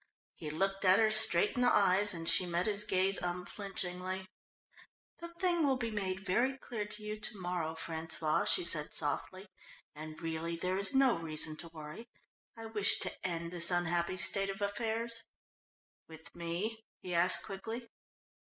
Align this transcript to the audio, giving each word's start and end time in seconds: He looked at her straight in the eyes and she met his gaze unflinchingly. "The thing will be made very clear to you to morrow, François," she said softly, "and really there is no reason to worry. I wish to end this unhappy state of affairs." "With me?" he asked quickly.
He 0.33 0.49
looked 0.49 0.83
at 0.83 0.97
her 0.97 1.11
straight 1.11 1.53
in 1.55 1.61
the 1.61 1.71
eyes 1.71 2.11
and 2.15 2.27
she 2.27 2.47
met 2.47 2.65
his 2.65 2.85
gaze 2.85 3.19
unflinchingly. 3.21 4.27
"The 5.19 5.27
thing 5.27 5.63
will 5.67 5.77
be 5.77 5.91
made 5.91 6.21
very 6.25 6.57
clear 6.57 6.87
to 6.87 7.03
you 7.03 7.19
to 7.19 7.39
morrow, 7.39 7.75
François," 7.75 8.47
she 8.47 8.63
said 8.63 8.95
softly, 8.95 9.47
"and 9.93 10.19
really 10.19 10.55
there 10.55 10.79
is 10.79 10.95
no 10.95 11.15
reason 11.15 11.55
to 11.57 11.69
worry. 11.71 12.09
I 12.57 12.65
wish 12.65 12.97
to 13.01 13.13
end 13.23 13.53
this 13.53 13.69
unhappy 13.69 14.17
state 14.17 14.49
of 14.49 14.59
affairs." 14.63 15.21
"With 16.07 16.33
me?" 16.35 16.83
he 17.03 17.13
asked 17.13 17.43
quickly. 17.43 17.87